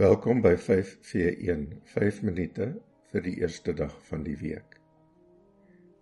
Welkom 0.00 0.38
by 0.40 0.54
5v1, 0.56 1.64
5 1.92 2.22
minute 2.24 2.66
vir 3.12 3.20
die 3.20 3.34
eerste 3.42 3.74
dag 3.76 3.92
van 4.06 4.22
die 4.24 4.36
week. 4.40 4.78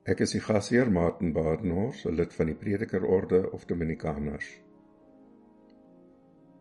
Ek 0.07 0.23
is 0.23 0.37
die 0.37 0.43
gasheer 0.45 0.87
Martin 0.87 1.33
Badenhorst, 1.35 2.07
'n 2.07 2.15
lid 2.15 2.37
van 2.37 2.47
die 2.47 2.55
Predikerorde 2.55 3.41
of 3.51 3.67
Dominikaners. 3.67 4.53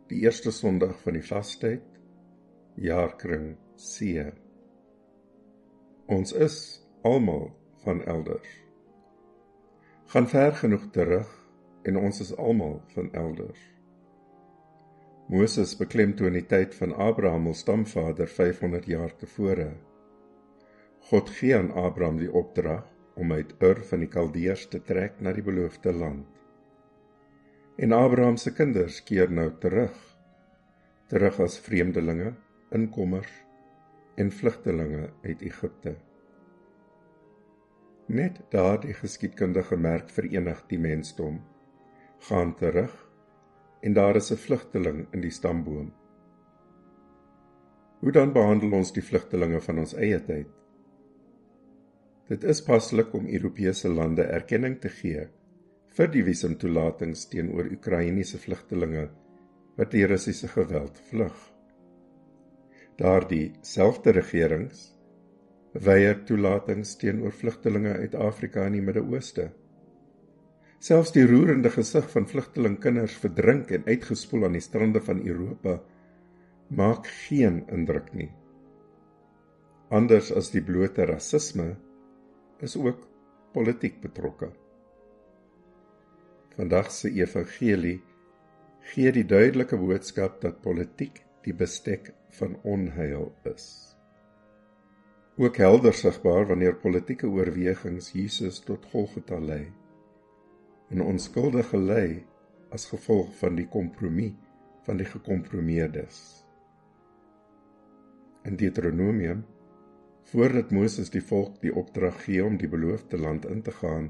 Die 0.10 0.24
eerste 0.24 0.50
Sondag 0.52 0.98
van 1.06 1.14
die 1.14 1.28
Vastyd, 1.30 1.86
jaarkring 2.74 3.54
C. 3.76 4.26
Ons 6.08 6.34
is 6.34 6.60
almal 7.04 7.52
van 7.86 8.02
elders. 8.02 8.50
Gaan 10.08 10.28
ver 10.28 10.58
genoeg 10.66 10.90
terug 10.90 11.30
en 11.84 11.98
ons 11.98 12.20
is 12.20 12.36
almal 12.36 12.82
van 12.96 13.14
elders. 13.14 13.77
Moses 15.28 15.74
beklemtoon 15.76 16.38
die 16.38 16.46
tyd 16.48 16.76
van 16.80 16.94
Abraham 17.04 17.50
as 17.52 17.60
stamvader 17.66 18.30
500 18.32 18.86
jaar 18.88 19.12
tevore. 19.20 19.74
God 21.10 21.32
gee 21.36 21.56
aan 21.56 21.74
Abraham 21.76 22.22
die 22.22 22.30
opdrag 22.32 22.86
om 23.20 23.34
uit 23.36 23.52
Ur 23.60 23.82
van 23.90 24.06
die 24.06 24.08
Kaldeërs 24.14 24.70
te 24.72 24.80
trek 24.80 25.18
na 25.20 25.34
die 25.36 25.44
beloofde 25.44 25.92
land. 25.92 26.30
En 27.76 27.92
Abraham 27.92 28.38
se 28.40 28.54
kinders 28.56 29.02
keer 29.04 29.28
nou 29.28 29.50
terug, 29.60 29.98
terug 31.12 31.42
as 31.44 31.60
vreemdelinge, 31.60 32.32
inkommers 32.72 33.34
en 34.16 34.32
vlugtelinge 34.32 35.10
uit 35.26 35.44
Egipte. 35.44 35.98
Net 38.08 38.40
daardie 38.56 38.96
geskiedkundige 38.96 39.76
merk 39.76 40.08
verenig 40.10 40.64
die 40.72 40.80
mensdom. 40.80 41.42
Gaan 42.30 42.56
terug 42.56 42.96
en 43.82 43.94
daar 43.94 44.16
is 44.16 44.32
'n 44.32 44.38
vlugteling 44.38 45.08
in 45.14 45.22
die 45.22 45.32
stamboom. 45.32 45.94
Hoe 48.00 48.12
dan 48.12 48.34
behandel 48.34 48.72
ons 48.72 48.94
die 48.94 49.04
vlugtelinge 49.04 49.62
van 49.62 49.80
ons 49.80 49.94
eie 49.94 50.20
tyd? 50.26 50.48
Dit 52.28 52.44
is 52.44 52.62
paslik 52.62 53.14
om 53.14 53.28
Europese 53.28 53.90
lande 53.90 54.24
erkenning 54.24 54.80
te 54.80 54.90
gee 54.90 55.28
vir 55.98 56.08
die 56.08 56.24
visumtoelatings 56.24 57.26
teenoor 57.32 57.70
Oekraïense 57.72 58.38
vlugtelinge 58.38 59.10
wat 59.78 59.92
die 59.92 60.06
Russiese 60.06 60.48
geweld 60.48 61.00
vlug. 61.10 61.38
Daardie 62.98 63.52
selfde 63.62 64.12
regerings 64.12 64.98
weier 65.74 66.24
toelatings 66.26 66.96
teenoor 66.98 67.32
vlugtelinge 67.32 67.94
uit 67.94 68.16
Afrika 68.16 68.66
en 68.66 68.78
die 68.78 68.82
Midde-Ooste. 68.82 69.52
Selfs 70.78 71.10
die 71.16 71.26
roerende 71.26 71.72
gesig 71.74 72.06
van 72.12 72.28
vlugtelingkinders 72.30 73.16
verdrink 73.18 73.72
en 73.74 73.88
uitgespoel 73.88 74.46
aan 74.46 74.58
die 74.58 74.62
strande 74.62 75.02
van 75.02 75.24
Europa 75.26 75.80
maak 76.78 77.08
geen 77.28 77.64
indruk 77.74 78.12
nie. 78.14 78.30
Anders 79.90 80.30
as 80.36 80.52
die 80.54 80.62
blote 80.62 81.08
rasisme 81.10 81.72
is 82.62 82.76
ook 82.78 83.08
politiek 83.56 83.98
betrokke. 84.04 84.52
Vandag 86.58 86.92
se 86.94 87.10
evangelie 87.10 87.98
gee 88.92 89.12
die 89.16 89.26
duidelike 89.26 89.80
boodskap 89.82 90.38
dat 90.46 90.62
politiek 90.62 91.24
die 91.48 91.56
bestek 91.58 92.12
van 92.38 92.54
onheil 92.64 93.32
is. 93.50 93.66
Ook 95.38 95.58
helder 95.58 95.94
sigbaar 95.94 96.48
wanneer 96.50 96.78
politieke 96.82 97.30
oorwegings 97.30 98.12
Jesus 98.14 98.62
tot 98.66 98.86
Golgotha 98.92 99.40
lei 99.42 99.66
en 100.90 101.04
onskuldige 101.04 101.78
ly 101.78 102.08
as 102.76 102.88
gevolg 102.92 103.34
van 103.40 103.56
die 103.60 103.68
kompromie 103.72 104.34
van 104.88 105.00
die 105.02 105.08
gekompromieerdes. 105.08 106.18
In 108.48 108.56
Deuteronomium 108.56 109.44
voordat 110.32 110.72
Moses 110.72 111.12
die 111.12 111.24
volk 111.24 111.60
die 111.64 111.74
opdrag 111.76 112.22
gee 112.24 112.44
om 112.44 112.58
die 112.60 112.70
beloofde 112.72 113.20
land 113.20 113.46
in 113.48 113.62
te 113.64 113.72
gaan, 113.72 114.10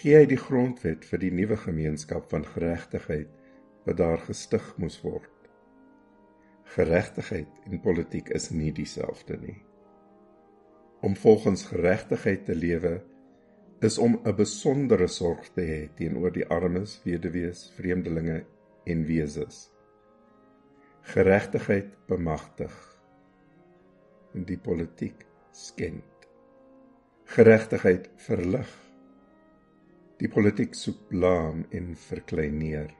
gee 0.00 0.16
hy 0.16 0.26
die 0.28 0.40
grondwet 0.40 1.04
vir 1.08 1.20
die 1.20 1.32
nuwe 1.32 1.58
gemeenskap 1.60 2.30
van 2.32 2.46
geregtigheid 2.48 3.32
wat 3.84 3.98
daar 4.00 4.20
gestig 4.24 4.64
moes 4.80 4.98
word. 5.04 5.28
Geregtigheid 6.76 7.68
en 7.68 7.82
politiek 7.84 8.30
is 8.32 8.48
nie 8.52 8.72
dieselfde 8.72 9.36
nie. 9.40 9.58
Om 11.04 11.16
volgens 11.16 11.66
geregtigheid 11.68 12.46
te 12.46 12.56
lewe 12.56 13.00
is 13.82 13.98
om 13.98 14.20
'n 14.24 14.36
besondere 14.36 15.08
sorg 15.08 15.48
te 15.54 15.62
hê 15.66 15.80
teenoor 15.98 16.32
die 16.32 16.46
armes, 16.46 17.00
weduwees, 17.04 17.72
vreemdelinge 17.76 18.44
en 18.86 19.04
wesens. 19.06 19.70
Geregtigheid 21.02 21.90
bemagtig 22.06 22.74
en 24.34 24.44
die 24.44 24.58
politiek 24.58 25.26
skend. 25.50 26.28
Geregtigheid 27.24 28.08
verlig. 28.16 28.70
Die 30.18 30.28
politiek 30.28 30.74
soek 30.74 31.08
blaam 31.08 31.66
en 31.70 31.94
verkleineer. 31.96 32.94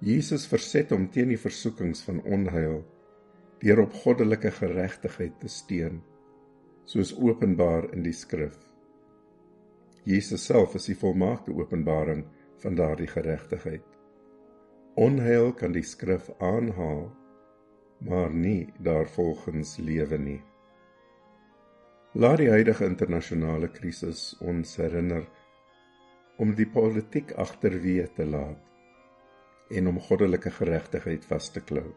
Jesus 0.00 0.46
verset 0.46 0.90
hom 0.90 1.10
teen 1.10 1.28
die 1.28 1.40
versoekings 1.40 2.02
van 2.02 2.22
onheil 2.24 2.84
deur 3.60 3.80
op 3.80 3.92
goddelike 3.92 4.50
geregtigheid 4.50 5.40
te 5.40 5.48
steun 5.48 6.02
soos 6.86 7.12
openbaar 7.18 7.90
in 7.94 8.04
die 8.06 8.14
skrif. 8.14 8.56
Jesus 10.06 10.44
self 10.46 10.76
is 10.78 10.86
die 10.86 10.98
volmaakte 10.98 11.54
openbaring 11.54 12.24
van 12.62 12.76
daardie 12.78 13.10
geregtigheid. 13.10 13.86
Onheil 14.96 15.50
kan 15.58 15.74
die 15.74 15.84
skrif 15.84 16.30
aanhaal, 16.38 17.08
maar 18.06 18.30
nie 18.30 18.72
daarvolgens 18.78 19.76
lewe 19.82 20.18
nie. 20.18 20.40
Laat 22.14 22.38
die 22.40 22.48
huidige 22.48 22.86
internasionale 22.88 23.68
krisis 23.68 24.30
ons 24.40 24.78
herinner 24.80 25.26
om 26.40 26.54
die 26.56 26.68
politiek 26.70 27.34
agterweë 27.36 28.06
te 28.16 28.24
laat 28.28 29.74
en 29.76 29.90
om 29.90 30.00
goddelike 30.00 30.52
geregtigheid 30.54 31.24
vas 31.28 31.50
te 31.52 31.60
klou 31.60 31.88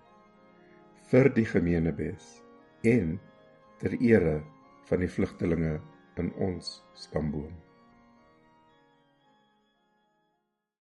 vir 1.12 1.30
die 1.36 1.46
gemeenebes 1.48 2.26
en 2.86 3.18
ter 3.82 3.96
ere 4.00 4.40
van 4.90 5.04
die 5.06 5.12
vlugtelinge 5.12 5.80
in 6.20 6.32
ons 6.42 6.80
stamboom. 6.98 7.69